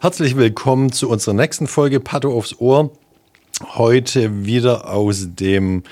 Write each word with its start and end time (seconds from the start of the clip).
Herzlich 0.00 0.36
willkommen 0.36 0.92
zu 0.92 1.10
unserer 1.10 1.34
nächsten 1.34 1.66
Folge 1.66 1.98
Patho 1.98 2.32
aufs 2.32 2.60
Ohr. 2.60 2.92
Heute 3.74 4.46
wieder 4.46 4.88
aus 4.88 5.26
dem 5.30 5.82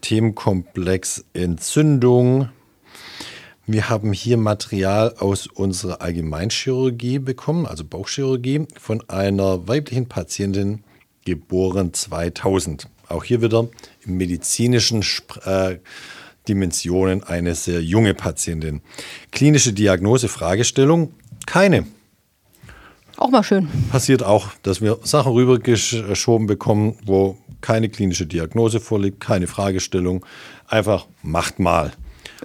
Themenkomplex 0.00 1.24
Entzündung. 1.34 2.48
Wir 3.64 3.88
haben 3.88 4.12
hier 4.12 4.38
Material 4.38 5.14
aus 5.20 5.46
unserer 5.46 6.02
Allgemeinchirurgie 6.02 7.20
bekommen, 7.20 7.64
also 7.64 7.84
Bauchchirurgie, 7.84 8.66
von 8.76 9.08
einer 9.08 9.68
weiblichen 9.68 10.08
Patientin, 10.08 10.82
geboren 11.24 11.94
2000. 11.94 12.88
Auch 13.08 13.22
hier 13.22 13.40
wieder 13.40 13.68
im 14.04 14.16
medizinischen 14.16 15.04
äh, 15.44 15.76
Dimensionen 16.48 17.22
eine 17.22 17.54
sehr 17.54 17.80
junge 17.80 18.14
Patientin. 18.14 18.80
Klinische 19.30 19.72
Diagnose, 19.72 20.26
Fragestellung, 20.26 21.14
keine. 21.46 21.86
Auch 23.24 23.30
mal 23.30 23.42
schön. 23.42 23.68
Passiert 23.90 24.22
auch, 24.22 24.48
dass 24.62 24.82
wir 24.82 24.98
Sachen 25.02 25.32
rübergeschoben 25.32 26.46
bekommen, 26.46 26.98
wo 27.06 27.38
keine 27.62 27.88
klinische 27.88 28.26
Diagnose 28.26 28.80
vorliegt, 28.80 29.18
keine 29.18 29.46
Fragestellung. 29.46 30.26
Einfach 30.68 31.06
macht 31.22 31.58
mal. 31.58 31.92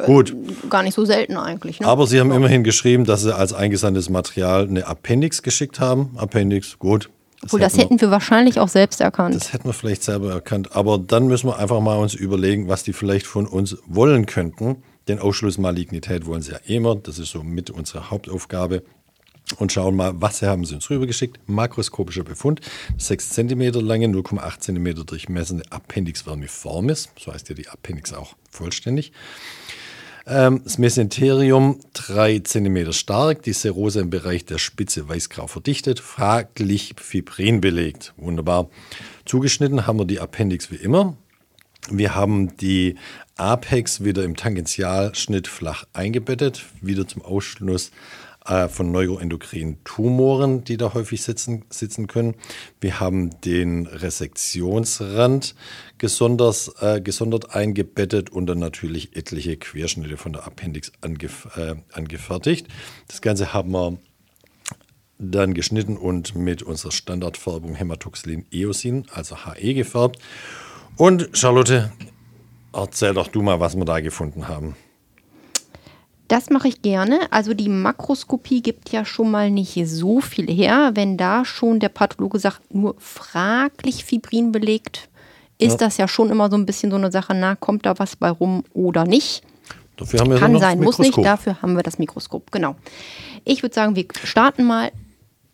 Gut. 0.05 0.29
Äh, 0.29 0.67
gar 0.69 0.83
nicht 0.83 0.93
so 0.93 1.03
selten 1.03 1.35
eigentlich. 1.35 1.81
Ne? 1.81 1.85
Aber 1.85 2.07
Sie 2.07 2.17
haben 2.17 2.31
immerhin 2.31 2.63
geschrieben, 2.63 3.03
dass 3.03 3.23
Sie 3.23 3.35
als 3.35 3.51
eingesandtes 3.51 4.09
Material 4.09 4.69
eine 4.69 4.87
Appendix 4.87 5.43
geschickt 5.43 5.81
haben. 5.81 6.11
Appendix, 6.15 6.79
gut. 6.79 7.09
Das 7.41 7.49
Obwohl, 7.49 7.59
das 7.59 7.77
hätten 7.77 7.99
wir, 7.99 8.07
wir 8.07 8.11
wahrscheinlich 8.11 8.61
auch 8.61 8.69
selbst 8.69 9.01
erkannt. 9.01 9.35
Das 9.35 9.51
hätten 9.51 9.67
wir 9.67 9.73
vielleicht 9.73 10.03
selber 10.03 10.31
erkannt. 10.31 10.77
Aber 10.77 10.97
dann 10.97 11.27
müssen 11.27 11.47
wir 11.47 11.59
einfach 11.59 11.81
mal 11.81 11.97
uns 11.97 12.13
überlegen, 12.13 12.69
was 12.69 12.83
die 12.83 12.93
vielleicht 12.93 13.27
von 13.27 13.47
uns 13.47 13.75
wollen 13.85 14.27
könnten. 14.27 14.77
Den 15.09 15.19
Ausschluss 15.19 15.57
Malignität 15.57 16.25
wollen 16.25 16.41
sie 16.41 16.51
ja 16.53 16.59
immer. 16.67 16.95
Das 16.95 17.19
ist 17.19 17.31
so 17.31 17.43
mit 17.43 17.69
unserer 17.69 18.11
Hauptaufgabe 18.11 18.83
und 19.57 19.71
schauen 19.71 19.95
mal, 19.95 20.13
was 20.21 20.41
haben 20.41 20.65
sie 20.65 20.75
uns 20.75 20.89
rübergeschickt. 20.89 21.39
Makroskopischer 21.47 22.23
Befund, 22.23 22.61
6 22.97 23.29
cm 23.29 23.73
lange, 23.81 24.07
0,8 24.07 24.59
cm 24.59 25.05
durchmessende 25.05 25.63
Appendix 25.71 26.21
vermiformis, 26.21 27.09
so 27.17 27.33
heißt 27.33 27.49
ja 27.49 27.55
die 27.55 27.67
Appendix 27.67 28.13
auch 28.13 28.35
vollständig. 28.51 29.11
Ähm, 30.27 30.61
das 30.63 30.77
Mesenterium 30.77 31.79
3 31.93 32.39
cm 32.39 32.93
stark, 32.93 33.41
die 33.41 33.53
Serose 33.53 33.99
im 33.99 34.11
Bereich 34.11 34.45
der 34.45 34.59
Spitze 34.59 35.09
weißgrau 35.09 35.47
verdichtet, 35.47 35.99
fraglich 35.99 36.93
Fibrin 36.97 37.61
belegt. 37.61 38.13
Wunderbar. 38.17 38.69
Zugeschnitten 39.25 39.87
haben 39.87 39.97
wir 39.97 40.05
die 40.05 40.19
Appendix 40.19 40.71
wie 40.71 40.75
immer. 40.75 41.17
Wir 41.89 42.13
haben 42.13 42.55
die 42.57 42.95
Apex 43.37 44.03
wieder 44.03 44.23
im 44.23 44.35
Tangentialschnitt 44.35 45.47
flach 45.47 45.85
eingebettet, 45.93 46.65
wieder 46.81 47.07
zum 47.07 47.23
Ausschluss 47.23 47.91
äh, 48.49 48.67
von 48.67 48.91
neuroendokrinen 48.91 49.77
Tumoren, 49.83 50.63
die 50.63 50.77
da 50.77 50.93
häufig 50.93 51.21
sitzen, 51.21 51.65
sitzen 51.69 52.07
können. 52.07 52.35
Wir 52.81 52.99
haben 52.99 53.29
den 53.41 53.85
Resektionsrand 53.85 55.55
gesonders, 55.99 56.73
äh, 56.81 56.99
gesondert 56.99 57.55
eingebettet 57.55 58.31
und 58.31 58.47
dann 58.47 58.59
natürlich 58.59 59.15
etliche 59.15 59.55
Querschnitte 59.55 60.17
von 60.17 60.33
der 60.33 60.47
Appendix 60.47 60.91
angef 61.01 61.47
äh, 61.55 61.75
angefertigt. 61.93 62.67
Das 63.07 63.21
Ganze 63.21 63.53
haben 63.53 63.71
wir 63.71 63.97
dann 65.19 65.53
geschnitten 65.53 65.97
und 65.97 66.35
mit 66.35 66.63
unserer 66.63 66.91
Standardfärbung 66.91 67.75
Hämatoxylin 67.75 68.45
Eosin, 68.51 69.05
also 69.13 69.35
HE, 69.45 69.73
gefärbt. 69.75 70.17
Und 70.95 71.29
Charlotte, 71.33 71.91
erzähl 72.73 73.13
doch 73.13 73.27
du 73.27 73.41
mal, 73.41 73.59
was 73.59 73.75
wir 73.75 73.85
da 73.85 73.99
gefunden 73.99 74.47
haben. 74.47 74.75
Das 76.29 76.51
mache 76.51 76.67
ich 76.67 76.83
gerne. 76.83 77.19
Also 77.31 77.55
die 77.55 77.69
Makroskopie 77.69 78.61
gibt 78.61 78.91
ja 78.91 79.03
schon 79.03 79.31
mal 79.31 79.49
nicht 79.49 79.75
so 79.87 80.21
viel 80.21 80.47
her. 80.47 80.91
Wenn 80.93 81.17
da 81.17 81.43
schon 81.43 81.79
der 81.79 81.89
Pathologe 81.89 82.37
sagt, 82.37 82.73
nur 82.73 82.95
fraglich 82.99 84.05
Fibrin 84.05 84.51
belegt, 84.51 85.09
ist 85.57 85.71
ja. 85.71 85.77
das 85.77 85.97
ja 85.97 86.07
schon 86.07 86.29
immer 86.29 86.51
so 86.51 86.55
ein 86.55 86.67
bisschen 86.67 86.91
so 86.91 86.97
eine 86.97 87.11
Sache, 87.11 87.33
na, 87.33 87.55
kommt 87.55 87.87
da 87.87 87.97
was 87.97 88.15
bei 88.15 88.29
rum 88.29 88.63
oder 88.73 89.05
nicht? 89.05 89.41
Dafür 89.97 90.19
haben 90.19 90.31
wir 90.31 90.37
Kann 90.37 90.59
sein, 90.59 90.79
muss 90.79 90.99
nicht, 90.99 91.17
dafür 91.17 91.61
haben 91.63 91.75
wir 91.75 91.83
das 91.83 91.97
Mikroskop, 91.97 92.51
genau. 92.51 92.75
Ich 93.43 93.63
würde 93.63 93.73
sagen, 93.73 93.95
wir 93.95 94.05
starten 94.23 94.65
mal. 94.65 94.91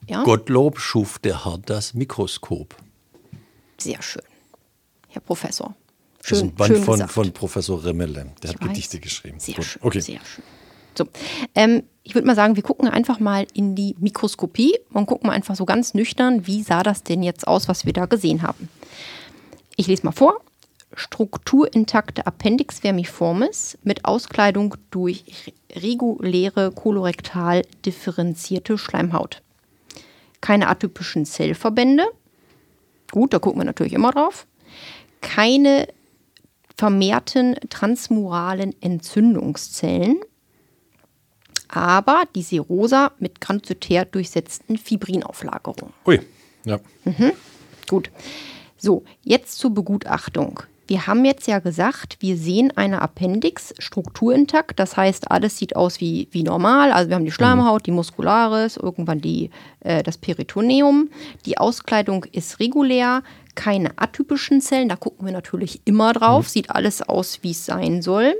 Ja? 0.08 0.24
Gottlob 0.24 0.78
schuf 0.78 1.20
der 1.20 1.46
Herr 1.46 1.58
das 1.58 1.94
Mikroskop. 1.94 2.76
Sehr 3.78 4.02
schön. 4.02 4.22
Herr 5.08 5.22
Professor. 5.22 5.74
Schön, 6.22 6.54
das 6.58 6.70
ist 6.70 6.78
ein 6.78 6.86
Band 6.86 6.86
von, 6.86 7.08
von, 7.08 7.32
Professor 7.32 7.84
Remmele. 7.84 8.34
Der 8.44 8.50
ich 8.50 8.56
hat 8.56 8.62
weiß. 8.62 8.68
Gedichte 8.68 9.00
geschrieben. 9.00 9.40
Sehr 9.40 9.56
Gut. 9.56 9.66
schön. 9.66 9.82
Okay. 9.82 10.02
Sehr 10.02 10.20
schön. 10.26 10.44
So, 10.98 11.06
ähm, 11.56 11.84
ich 12.04 12.14
würde 12.14 12.28
mal 12.28 12.36
sagen, 12.36 12.56
wir 12.56 12.64
gucken 12.64 12.88
einfach 12.88 13.20
mal 13.20 13.48
in 13.54 13.76
die 13.76 13.96
Mikroskopie 14.00 14.78
und 14.94 15.08
gucken 15.08 15.28
mal 15.28 15.34
einfach 15.34 15.56
so 15.56 15.66
ganz 15.66 15.94
nüchtern, 15.94 16.46
wie 16.46 16.62
sah 16.62 16.84
das 16.84 17.04
denn 17.04 17.24
jetzt 17.24 17.48
aus, 17.48 17.68
was 17.68 17.86
wir 17.86 17.94
da 17.94 18.06
gesehen 18.06 18.44
haben. 18.44 18.70
Ich 19.76 19.88
lese 19.88 20.06
mal 20.06 20.12
vor. 20.12 20.40
Strukturintakte 20.94 22.26
Appendix 22.26 22.80
vermiformis 22.80 23.78
mit 23.84 24.06
Auskleidung 24.06 24.76
durch 24.92 25.54
reguläre 25.76 26.72
kolorektal 26.72 27.64
differenzierte 27.86 28.78
Schleimhaut. 28.78 29.42
Keine 30.42 30.70
atypischen 30.70 31.26
Zellverbände. 31.26 32.06
Gut, 33.12 33.34
da 33.34 33.40
gucken 33.40 33.60
wir 33.62 33.66
natürlich 33.66 33.94
immer 33.94 34.12
drauf. 34.12 34.48
Keine 35.22 35.88
vermehrten 36.78 37.56
transmuralen 37.70 38.80
Entzündungszellen 38.82 40.20
aber 41.76 42.24
die 42.36 42.42
Serosa 42.42 43.12
mit 43.20 43.42
granzytär 43.42 44.06
durchsetzten 44.06 44.78
Fibrinauflagerung. 44.78 45.92
Ui, 46.06 46.20
ja. 46.64 46.80
Mhm. 47.04 47.32
Gut. 47.88 48.10
So, 48.78 49.04
jetzt 49.24 49.58
zur 49.58 49.74
Begutachtung. 49.74 50.62
Wir 50.88 51.08
haben 51.08 51.26
jetzt 51.26 51.48
ja 51.48 51.60
gesagt, 51.60 52.18
wir 52.20 52.38
sehen 52.38 52.72
eine 52.76 53.02
Appendix 53.02 53.74
strukturintakt. 53.80 54.80
Das 54.80 54.96
heißt, 54.96 55.32
alles 55.32 55.58
sieht 55.58 55.76
aus 55.76 56.00
wie, 56.00 56.28
wie 56.32 56.44
normal. 56.44 56.92
Also 56.92 57.10
wir 57.10 57.16
haben 57.16 57.26
die 57.26 57.32
Schleimhaut, 57.32 57.88
die 57.88 57.92
Muscularis, 57.92 58.78
irgendwann 58.78 59.20
die, 59.20 59.50
äh, 59.80 60.04
das 60.04 60.20
Peritoneum. 60.20 61.10
Die 61.46 61.58
Auskleidung 61.58 62.26
ist 62.32 62.60
regulär 62.60 63.24
keine 63.56 63.98
atypischen 63.98 64.62
Zellen, 64.62 64.90
da 64.90 64.96
gucken 64.96 65.26
wir 65.26 65.34
natürlich 65.34 65.82
immer 65.86 66.14
drauf, 66.14 66.46
mhm. 66.46 66.50
sieht 66.50 66.70
alles 66.70 67.02
aus, 67.02 67.40
wie 67.42 67.52
es 67.52 67.66
sein 67.66 68.02
soll. 68.02 68.36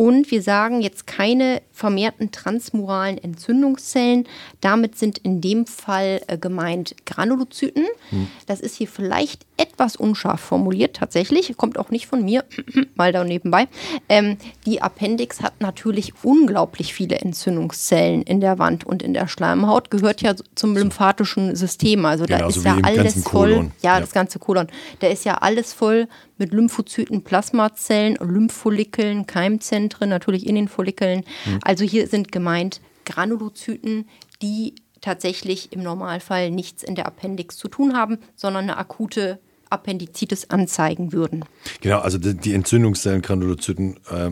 Und 0.00 0.30
wir 0.30 0.40
sagen 0.40 0.80
jetzt 0.80 1.06
keine 1.06 1.60
vermehrten 1.72 2.32
transmuralen 2.32 3.18
Entzündungszellen. 3.18 4.26
Damit 4.62 4.96
sind 4.96 5.18
in 5.18 5.42
dem 5.42 5.66
Fall 5.66 6.22
äh, 6.26 6.38
gemeint 6.38 6.96
Granulozyten. 7.04 7.84
Mhm. 8.10 8.28
Das 8.46 8.60
ist 8.60 8.76
hier 8.76 8.88
vielleicht 8.88 9.44
etwas 9.58 9.96
unscharf 9.96 10.40
formuliert, 10.40 10.96
tatsächlich. 10.96 11.54
Kommt 11.58 11.76
auch 11.76 11.90
nicht 11.90 12.06
von 12.06 12.24
mir, 12.24 12.44
mal 12.94 13.12
da 13.12 13.24
nebenbei. 13.24 13.68
Ähm, 14.08 14.38
die 14.64 14.80
Appendix 14.80 15.42
hat 15.42 15.60
natürlich 15.60 16.14
unglaublich 16.22 16.94
viele 16.94 17.16
Entzündungszellen 17.16 18.22
in 18.22 18.40
der 18.40 18.58
Wand 18.58 18.84
und 18.84 19.02
in 19.02 19.12
der 19.12 19.28
Schleimhaut. 19.28 19.90
Gehört 19.90 20.22
ja 20.22 20.34
zum 20.54 20.78
lymphatischen 20.78 21.56
System. 21.56 22.06
Also 22.06 22.24
genau, 22.24 22.38
da 22.38 22.46
ist 22.48 22.64
ja 22.64 22.78
alles 22.82 23.22
voll. 23.24 23.70
Ja, 23.82 23.94
ja, 23.94 24.00
das 24.00 24.12
ganze 24.12 24.38
Kolon. 24.40 24.66
Da 24.98 25.08
ist 25.08 25.24
ja 25.24 25.34
alles 25.34 25.72
voll 25.72 26.08
mit 26.38 26.52
Lymphozyten, 26.52 27.22
Plasmazellen, 27.22 28.16
Lymphfollikeln, 28.16 29.26
Keimzentren, 29.26 30.08
natürlich 30.08 30.46
in 30.46 30.54
den 30.54 30.68
Follikeln. 30.68 31.24
Mhm. 31.44 31.60
Also 31.62 31.84
hier 31.84 32.06
sind 32.06 32.32
gemeint 32.32 32.80
Granulozyten, 33.04 34.08
die 34.42 34.74
tatsächlich 35.00 35.72
im 35.72 35.82
Normalfall 35.82 36.50
nichts 36.50 36.82
in 36.82 36.94
der 36.94 37.06
Appendix 37.06 37.56
zu 37.56 37.68
tun 37.68 37.96
haben, 37.96 38.18
sondern 38.36 38.64
eine 38.64 38.76
akute 38.76 39.38
Appendizitis 39.70 40.50
anzeigen 40.50 41.12
würden. 41.12 41.44
Genau, 41.80 42.00
also 42.00 42.18
die, 42.18 42.34
die 42.34 42.54
Entzündungszellen, 42.54 43.22
Granulozyten, 43.22 43.98
äh, 44.10 44.30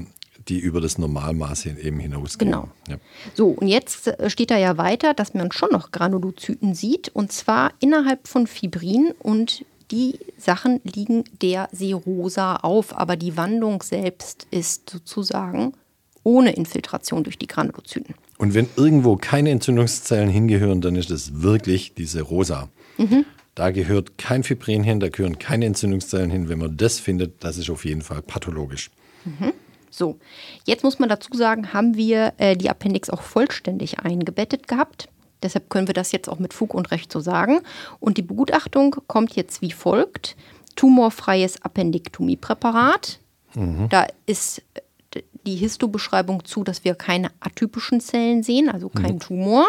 die 0.49 0.59
über 0.59 0.81
das 0.81 0.99
Normalmaß 0.99 1.67
eben 1.67 2.01
hinausgehen. 2.01 2.51
Genau. 2.51 2.69
Ja. 2.89 2.97
So, 3.35 3.49
und 3.49 3.69
jetzt 3.69 4.09
äh, 4.09 4.31
steht 4.31 4.51
da 4.51 4.59
ja 4.59 4.79
weiter, 4.79 5.15
dass 5.15 5.35
man 5.35 5.53
schon 5.53 5.71
noch 5.71 5.91
Granulozyten 5.91 6.75
sieht, 6.75 7.09
und 7.11 7.33
zwar 7.33 7.73
innerhalb 7.81 8.27
von 8.27 8.47
Fibrin 8.47 9.13
und 9.19 9.65
die 9.91 10.19
Sachen 10.37 10.81
liegen 10.85 11.25
der 11.41 11.69
Serosa 11.73 12.57
auf, 12.57 12.97
aber 12.97 13.17
die 13.17 13.37
Wandung 13.37 13.83
selbst 13.83 14.47
ist 14.51 14.91
sozusagen 14.91 15.73
ohne 16.23 16.53
Infiltration 16.53 17.25
durch 17.25 17.39
die 17.39 17.47
Granulozyten. 17.47 18.15
Und 18.37 18.55
wenn 18.55 18.69
irgendwo 18.77 19.17
keine 19.17 19.51
Entzündungszellen 19.51 20.29
hingehören, 20.29 20.81
dann 20.81 20.97
ist 20.97 21.11
es 21.11 21.43
wirklich 21.43 21.95
diese 21.95 22.23
rosa. 22.23 22.69
Mhm. 22.99 23.25
Da 23.55 23.71
gehört 23.71 24.19
kein 24.19 24.45
Fibrin 24.45 24.85
hin, 24.85 25.01
da 25.01 25.09
gehören 25.09 25.39
keine 25.39 25.67
Entzündungszellen 25.67 26.31
hin. 26.31 26.49
Wenn 26.49 26.59
man 26.59 26.77
das 26.77 27.01
findet, 27.01 27.43
das 27.43 27.57
ist 27.57 27.71
auf 27.71 27.85
jeden 27.85 28.03
Fall 28.03 28.23
pathologisch. 28.23 28.91
So, 29.91 30.19
jetzt 30.65 30.85
muss 30.85 30.99
man 30.99 31.09
dazu 31.09 31.31
sagen, 31.35 31.73
haben 31.73 31.97
wir 31.97 32.35
äh, 32.37 32.57
die 32.57 32.71
Appendix 32.71 33.11
auch 33.11 33.23
vollständig 33.23 33.99
eingebettet 33.99 34.69
gehabt. 34.69 35.09
Deshalb 35.43 35.71
können 35.71 35.87
wir 35.87 35.95
das 35.95 36.13
jetzt 36.13 36.29
auch 36.29 36.39
mit 36.39 36.53
Fug 36.53 36.75
und 36.75 36.91
Recht 36.91 37.13
so 37.13 37.21
sagen. 37.21 37.61
Und 38.01 38.19
die 38.19 38.23
Begutachtung 38.23 38.97
kommt 39.07 39.37
jetzt 39.37 39.63
wie 39.63 39.71
folgt. 39.71 40.37
Tumorfreies 40.77 41.63
Appendiktomiepräparat. 41.63 43.21
Da 43.89 44.07
ist 44.27 44.63
äh, 45.15 45.23
die 45.47 45.57
Histobeschreibung 45.57 46.45
zu, 46.45 46.65
dass 46.65 46.85
wir 46.85 46.95
keine 46.95 47.31
atypischen 47.41 48.01
Zellen 48.01 48.43
sehen, 48.43 48.69
also 48.69 48.89
kein 48.89 49.19
Tumor. 49.21 49.67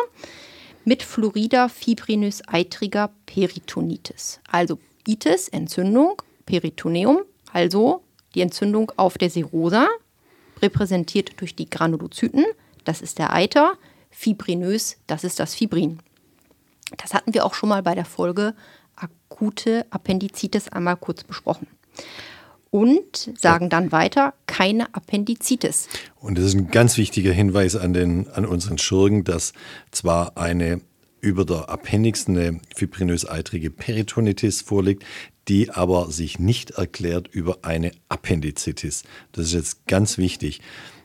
Mit 0.86 1.04
Fluorida 1.04 1.70
fibrinös 1.70 2.42
eitriger 2.48 3.12
Peritonitis. 3.26 4.40
Also 4.50 4.80
Itis, 5.08 5.48
Entzündung, 5.48 6.22
Peritoneum, 6.46 7.20
also 7.54 8.04
die 8.36 8.42
Entzündung 8.42 8.92
auf 8.98 9.18
der 9.18 9.30
Serosa, 9.30 9.88
repräsentiert 10.62 11.40
durch 11.40 11.56
die 11.56 11.70
Granulozyten, 11.70 12.46
das 12.84 13.02
ist 13.02 13.20
der 13.20 13.34
Eiter, 13.34 13.74
fibrinös, 14.10 14.98
das 15.08 15.24
ist 15.24 15.40
das 15.40 15.56
Fibrin. 15.56 16.00
Das 16.98 17.14
hatten 17.14 17.34
wir 17.34 17.46
auch 17.46 17.54
schon 17.54 17.70
mal 17.70 17.84
bei 17.84 17.96
der 17.96 18.06
Folge 18.06 18.56
akute 18.96 19.86
Appendizitis 19.92 20.70
einmal 20.70 20.98
kurz 20.98 21.24
besprochen. 21.24 21.68
Und 22.72 23.32
sagen 23.36 23.70
dann 23.70 23.92
weiter, 23.92 24.34
keine 24.46 24.94
Appendizitis. 24.94 25.88
Und 26.20 26.38
das 26.38 26.46
ist 26.46 26.54
ein 26.56 26.70
ganz 26.70 26.98
wichtiger 26.98 27.32
Hinweis 27.32 27.76
an, 27.76 27.94
den, 27.94 28.28
an 28.30 28.46
unseren 28.46 28.78
Schurgen, 28.78 29.24
dass 29.24 29.54
zwar 29.92 30.38
eine 30.38 30.82
über 31.22 31.46
der 31.46 31.70
Appendix 31.70 32.28
eine 32.28 32.62
fibrinös-eitrige 32.76 33.72
Peritonitis 33.72 34.62
vorliegt, 34.62 35.04
die 35.48 35.70
aber 35.70 36.12
sich 36.12 36.40
nicht 36.40 36.72
erklärt 36.72 37.28
über 37.28 37.60
eine 37.64 37.92
Appendizitis. 38.08 39.04
Das 39.32 39.48
ist 39.48 39.54
jetzt 39.54 39.88
ganz 39.88 40.18
wichtig. 40.18 40.62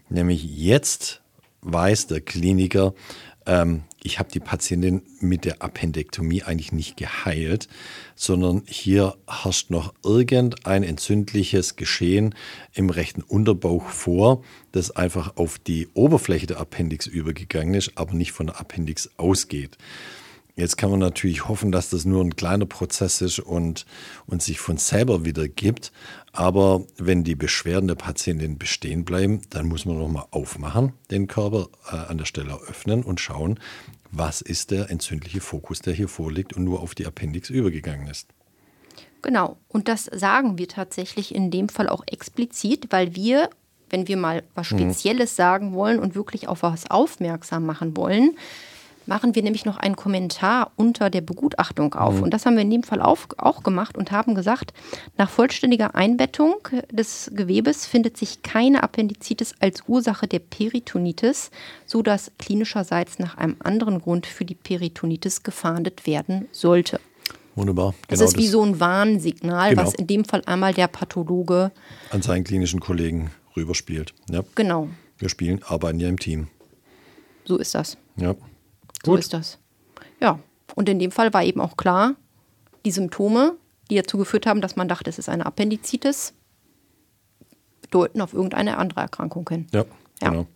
Nämlich 0.08 0.44
jetzt 0.44 1.22
weiß 1.64 2.06
der 2.06 2.20
Kliniker, 2.20 2.94
ähm, 3.46 3.82
ich 4.02 4.18
habe 4.18 4.30
die 4.30 4.40
Patientin 4.40 5.02
mit 5.20 5.44
der 5.44 5.62
Appendektomie 5.62 6.42
eigentlich 6.42 6.72
nicht 6.72 6.96
geheilt, 6.96 7.68
sondern 8.14 8.62
hier 8.66 9.16
herrscht 9.26 9.70
noch 9.70 9.94
irgendein 10.04 10.82
entzündliches 10.82 11.76
Geschehen 11.76 12.34
im 12.74 12.90
rechten 12.90 13.22
Unterbauch 13.22 13.88
vor, 13.88 14.42
das 14.72 14.90
einfach 14.90 15.36
auf 15.36 15.58
die 15.58 15.88
Oberfläche 15.94 16.46
der 16.46 16.60
Appendix 16.60 17.06
übergegangen 17.06 17.74
ist, 17.74 17.92
aber 17.96 18.12
nicht 18.14 18.32
von 18.32 18.46
der 18.46 18.60
Appendix 18.60 19.10
ausgeht. 19.16 19.78
Jetzt 20.56 20.76
kann 20.76 20.90
man 20.90 21.00
natürlich 21.00 21.48
hoffen, 21.48 21.72
dass 21.72 21.90
das 21.90 22.04
nur 22.04 22.22
ein 22.22 22.36
kleiner 22.36 22.66
Prozess 22.66 23.20
ist 23.20 23.40
und, 23.40 23.86
und 24.26 24.40
sich 24.40 24.60
von 24.60 24.76
selber 24.76 25.24
wieder 25.24 25.48
gibt. 25.48 25.90
Aber 26.32 26.84
wenn 26.96 27.24
die 27.24 27.34
Beschwerden 27.34 27.88
der 27.88 27.96
Patientin 27.96 28.56
bestehen 28.56 29.04
bleiben, 29.04 29.42
dann 29.50 29.66
muss 29.66 29.84
man 29.84 29.98
nochmal 29.98 30.26
aufmachen, 30.30 30.92
den 31.10 31.26
Körper 31.26 31.68
äh, 31.90 31.96
an 31.96 32.18
der 32.18 32.24
Stelle 32.24 32.54
öffnen 32.68 33.02
und 33.02 33.20
schauen, 33.20 33.58
was 34.12 34.42
ist 34.42 34.70
der 34.70 34.90
entzündliche 34.90 35.40
Fokus, 35.40 35.80
der 35.80 35.92
hier 35.92 36.08
vorliegt 36.08 36.52
und 36.52 36.62
nur 36.62 36.80
auf 36.80 36.94
die 36.94 37.06
Appendix 37.06 37.50
übergegangen 37.50 38.06
ist. 38.06 38.28
Genau, 39.22 39.56
und 39.68 39.88
das 39.88 40.04
sagen 40.04 40.58
wir 40.58 40.68
tatsächlich 40.68 41.34
in 41.34 41.50
dem 41.50 41.68
Fall 41.68 41.88
auch 41.88 42.04
explizit, 42.06 42.88
weil 42.90 43.16
wir, 43.16 43.50
wenn 43.90 44.06
wir 44.06 44.16
mal 44.16 44.44
was 44.54 44.68
Spezielles 44.68 45.34
sagen 45.34 45.72
wollen 45.72 45.98
und 45.98 46.14
wirklich 46.14 46.46
auf 46.46 46.62
was 46.62 46.90
aufmerksam 46.90 47.66
machen 47.66 47.96
wollen, 47.96 48.36
machen 49.06 49.34
wir 49.34 49.42
nämlich 49.42 49.64
noch 49.64 49.76
einen 49.76 49.96
Kommentar 49.96 50.72
unter 50.76 51.10
der 51.10 51.20
Begutachtung 51.20 51.94
auf. 51.94 52.22
Und 52.22 52.30
das 52.32 52.46
haben 52.46 52.54
wir 52.54 52.62
in 52.62 52.70
dem 52.70 52.82
Fall 52.82 53.00
auf, 53.00 53.28
auch 53.38 53.62
gemacht 53.62 53.96
und 53.98 54.10
haben 54.12 54.34
gesagt, 54.34 54.72
nach 55.18 55.28
vollständiger 55.30 55.94
Einbettung 55.94 56.54
des 56.90 57.30
Gewebes 57.34 57.86
findet 57.86 58.16
sich 58.16 58.42
keine 58.42 58.82
Appendizitis 58.82 59.54
als 59.60 59.82
Ursache 59.86 60.26
der 60.26 60.38
Peritonitis, 60.40 61.50
sodass 61.86 62.32
klinischerseits 62.38 63.18
nach 63.18 63.36
einem 63.36 63.56
anderen 63.60 64.00
Grund 64.00 64.26
für 64.26 64.44
die 64.44 64.54
Peritonitis 64.54 65.42
gefahndet 65.42 66.06
werden 66.06 66.48
sollte. 66.52 67.00
Wunderbar. 67.56 67.94
Das 68.08 68.20
ist 68.20 68.36
wie 68.36 68.48
so 68.48 68.62
ein 68.62 68.80
Warnsignal, 68.80 69.70
Genau. 69.70 69.82
was 69.82 69.94
in 69.94 70.06
dem 70.08 70.24
Fall 70.24 70.42
einmal 70.46 70.74
der 70.74 70.88
Pathologe, 70.88 71.70
an 72.10 72.20
seinen 72.22 72.42
klinischen 72.42 72.80
Kollegen 72.80 73.30
rüberspielt. 73.56 74.12
Ja. 74.28 74.42
genau, 74.56 74.88
Wir 75.18 75.28
spielen, 75.28 75.62
arbeiten 75.62 76.00
ja 76.00 76.08
im 76.08 76.18
Team. 76.18 76.48
so 77.44 77.56
ist 77.58 77.74
das. 77.76 77.96
Ja. 78.16 78.34
So 79.04 79.12
Gut. 79.12 79.20
ist 79.20 79.32
das. 79.32 79.58
Ja, 80.20 80.38
und 80.74 80.88
in 80.88 80.98
dem 80.98 81.10
Fall 81.10 81.32
war 81.34 81.42
eben 81.44 81.60
auch 81.60 81.76
klar, 81.76 82.14
die 82.84 82.90
Symptome, 82.90 83.56
die 83.90 83.96
dazu 83.96 84.16
geführt 84.18 84.46
haben, 84.46 84.60
dass 84.60 84.76
man 84.76 84.88
dachte, 84.88 85.10
es 85.10 85.18
ist 85.18 85.28
eine 85.28 85.46
Appendizitis, 85.46 86.32
deuten 87.90 88.20
auf 88.20 88.32
irgendeine 88.32 88.78
andere 88.78 89.00
Erkrankung 89.00 89.48
hin. 89.48 89.66
Ja, 89.72 89.84
Ja. 90.22 90.30
genau. 90.30 90.46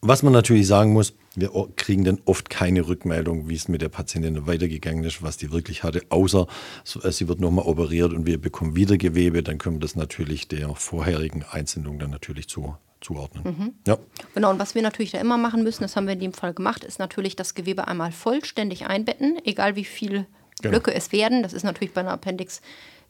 Was 0.00 0.22
man 0.22 0.32
natürlich 0.32 0.68
sagen 0.68 0.92
muss, 0.92 1.14
wir 1.34 1.50
kriegen 1.74 2.04
dann 2.04 2.20
oft 2.24 2.48
keine 2.50 2.86
Rückmeldung, 2.86 3.48
wie 3.48 3.56
es 3.56 3.66
mit 3.66 3.82
der 3.82 3.88
Patientin 3.88 4.46
weitergegangen 4.46 5.02
ist, 5.02 5.22
was 5.22 5.36
die 5.36 5.50
wirklich 5.50 5.82
hatte, 5.82 6.02
außer 6.08 6.46
so- 6.84 7.02
äh, 7.02 7.10
sie 7.10 7.26
wird 7.26 7.40
nochmal 7.40 7.66
operiert 7.66 8.12
und 8.12 8.24
wir 8.24 8.40
bekommen 8.40 8.76
wieder 8.76 8.96
Gewebe, 8.96 9.42
dann 9.42 9.58
können 9.58 9.76
wir 9.76 9.80
das 9.80 9.96
natürlich 9.96 10.46
der 10.46 10.72
vorherigen 10.76 11.44
Einzündung 11.50 11.98
dann 11.98 12.10
natürlich 12.10 12.48
zu, 12.48 12.76
zuordnen. 13.00 13.44
Mhm. 13.44 13.74
Ja, 13.86 13.98
Genau, 14.34 14.50
und 14.50 14.58
was 14.58 14.74
wir 14.74 14.82
natürlich 14.82 15.10
da 15.12 15.18
immer 15.18 15.38
machen 15.38 15.62
müssen, 15.62 15.82
das 15.82 15.96
haben 15.96 16.06
wir 16.06 16.14
in 16.14 16.20
dem 16.20 16.32
Fall 16.32 16.52
gemacht, 16.54 16.84
ist 16.84 16.98
natürlich 16.98 17.36
das 17.36 17.54
Gewebe 17.54 17.86
einmal 17.88 18.12
vollständig 18.12 18.86
einbetten, 18.86 19.38
egal 19.44 19.76
wie 19.76 19.84
viel 19.84 20.26
Genau. 20.60 20.72
Blöcke 20.72 20.92
es 20.92 21.12
werden. 21.12 21.42
Das 21.44 21.52
ist 21.52 21.62
natürlich 21.62 21.94
bei 21.94 22.00
einer 22.00 22.10
Appendix 22.10 22.60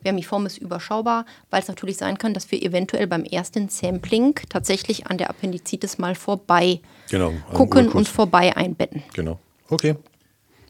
vermiformis 0.02 0.58
überschaubar, 0.58 1.24
weil 1.50 1.62
es 1.62 1.68
natürlich 1.68 1.96
sein 1.96 2.18
kann, 2.18 2.34
dass 2.34 2.50
wir 2.50 2.62
eventuell 2.62 3.06
beim 3.06 3.24
ersten 3.24 3.68
Sampling 3.70 4.34
tatsächlich 4.50 5.06
an 5.06 5.16
der 5.16 5.30
Appendizitis 5.30 5.96
mal 5.98 6.14
vorbei 6.14 6.80
Genau, 7.10 7.32
gucken 7.54 7.88
und 7.88 8.06
vorbei 8.06 8.54
einbetten. 8.56 9.02
genau. 9.14 9.38
Okay, 9.70 9.96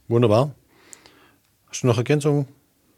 wunderbar. 0.06 0.55
Hast 1.67 1.82
du 1.82 1.88
noch 1.88 1.99
Ergänzungen? 1.99 2.47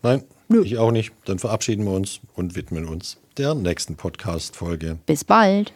Nein? 0.03 0.25
Nö. 0.49 0.63
Ich 0.63 0.77
auch 0.79 0.91
nicht. 0.93 1.13
Dann 1.25 1.39
verabschieden 1.39 1.85
wir 1.85 1.93
uns 1.93 2.21
und 2.35 2.55
widmen 2.57 2.87
uns 2.87 3.17
der 3.39 3.55
nächsten 3.55 3.97
Podcast-Folge. 3.97 4.99
Bis 5.07 5.25
bald. 5.25 5.73